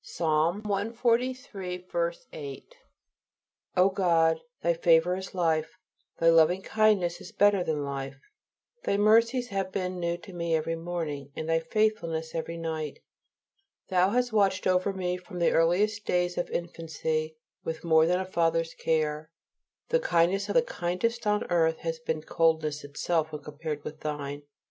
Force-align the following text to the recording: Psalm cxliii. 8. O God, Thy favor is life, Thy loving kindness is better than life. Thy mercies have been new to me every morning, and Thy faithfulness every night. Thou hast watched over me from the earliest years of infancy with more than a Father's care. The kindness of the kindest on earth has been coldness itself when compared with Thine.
Psalm 0.00 0.62
cxliii. 0.62 2.18
8. 2.34 2.76
O 3.76 3.90
God, 3.90 4.40
Thy 4.62 4.72
favor 4.72 5.14
is 5.16 5.34
life, 5.34 5.76
Thy 6.18 6.30
loving 6.30 6.62
kindness 6.62 7.20
is 7.20 7.30
better 7.30 7.62
than 7.62 7.84
life. 7.84 8.18
Thy 8.84 8.96
mercies 8.96 9.48
have 9.48 9.70
been 9.70 10.00
new 10.00 10.16
to 10.16 10.32
me 10.32 10.54
every 10.56 10.76
morning, 10.76 11.30
and 11.36 11.46
Thy 11.46 11.58
faithfulness 11.60 12.34
every 12.34 12.56
night. 12.56 13.00
Thou 13.90 14.08
hast 14.08 14.32
watched 14.32 14.66
over 14.66 14.94
me 14.94 15.18
from 15.18 15.40
the 15.40 15.50
earliest 15.52 16.08
years 16.08 16.38
of 16.38 16.48
infancy 16.48 17.36
with 17.62 17.84
more 17.84 18.06
than 18.06 18.18
a 18.18 18.24
Father's 18.24 18.72
care. 18.72 19.28
The 19.90 20.00
kindness 20.00 20.48
of 20.48 20.54
the 20.54 20.62
kindest 20.62 21.26
on 21.26 21.44
earth 21.50 21.80
has 21.80 21.98
been 21.98 22.22
coldness 22.22 22.82
itself 22.82 23.30
when 23.30 23.42
compared 23.42 23.84
with 23.84 24.00
Thine. 24.00 24.44